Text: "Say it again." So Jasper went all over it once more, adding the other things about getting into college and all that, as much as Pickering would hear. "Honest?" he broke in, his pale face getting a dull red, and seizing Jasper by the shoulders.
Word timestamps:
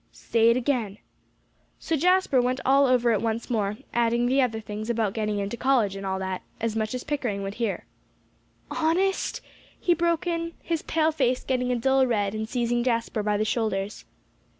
"Say 0.11 0.49
it 0.49 0.57
again." 0.57 0.97
So 1.77 1.95
Jasper 1.95 2.41
went 2.41 2.59
all 2.65 2.87
over 2.87 3.11
it 3.11 3.21
once 3.21 3.51
more, 3.51 3.77
adding 3.93 4.25
the 4.25 4.41
other 4.41 4.59
things 4.59 4.89
about 4.89 5.13
getting 5.13 5.37
into 5.37 5.57
college 5.57 5.95
and 5.95 6.07
all 6.07 6.17
that, 6.17 6.41
as 6.59 6.75
much 6.75 6.95
as 6.95 7.03
Pickering 7.03 7.43
would 7.43 7.53
hear. 7.53 7.85
"Honest?" 8.71 9.41
he 9.79 9.93
broke 9.93 10.25
in, 10.25 10.53
his 10.63 10.81
pale 10.81 11.11
face 11.11 11.43
getting 11.43 11.71
a 11.71 11.75
dull 11.75 12.07
red, 12.07 12.33
and 12.33 12.49
seizing 12.49 12.83
Jasper 12.83 13.21
by 13.21 13.37
the 13.37 13.45
shoulders. 13.45 14.05